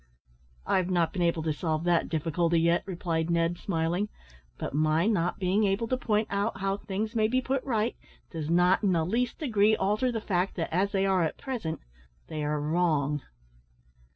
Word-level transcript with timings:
"I've 0.65 0.89
not 0.89 1.13
been 1.13 1.21
able 1.21 1.43
to 1.43 1.53
solve 1.53 1.83
that 1.83 2.09
difficulty 2.09 2.59
yet," 2.59 2.81
replied 2.87 3.29
Ned, 3.29 3.59
smiling; 3.59 4.09
"but 4.57 4.73
my 4.73 5.05
not 5.05 5.37
being 5.37 5.63
able 5.63 5.87
to 5.89 5.95
point 5.95 6.27
out 6.31 6.59
how 6.59 6.77
things 6.77 7.13
may 7.15 7.27
be 7.27 7.39
put 7.39 7.63
right, 7.63 7.95
does 8.31 8.49
not, 8.49 8.81
in 8.81 8.93
the 8.93 9.05
least 9.05 9.37
degree, 9.37 9.75
alter 9.75 10.11
the 10.11 10.19
fact 10.19 10.55
that, 10.55 10.73
as 10.73 10.91
they 10.91 11.05
are 11.05 11.21
at 11.21 11.37
present, 11.37 11.81
they 12.29 12.43
are 12.43 12.59
wrong." 12.59 13.21